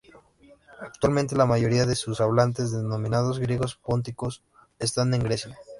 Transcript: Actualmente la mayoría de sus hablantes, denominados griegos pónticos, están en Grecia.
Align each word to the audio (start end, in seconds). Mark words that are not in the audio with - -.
Actualmente 0.81 1.35
la 1.35 1.45
mayoría 1.45 1.85
de 1.85 1.95
sus 1.95 2.21
hablantes, 2.21 2.71
denominados 2.71 3.37
griegos 3.37 3.75
pónticos, 3.75 4.41
están 4.79 5.13
en 5.13 5.21
Grecia. 5.21 5.55